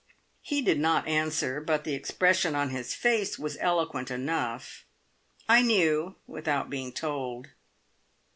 [0.41, 4.83] He did not answer, but the expression on his face was eloquent enough.
[5.47, 7.49] I knew, without being told.